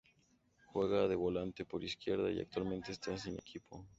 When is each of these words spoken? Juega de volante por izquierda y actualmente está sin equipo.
Juega 0.65 1.07
de 1.07 1.15
volante 1.15 1.63
por 1.63 1.83
izquierda 1.83 2.31
y 2.31 2.39
actualmente 2.39 2.91
está 2.91 3.15
sin 3.19 3.35
equipo. 3.35 3.85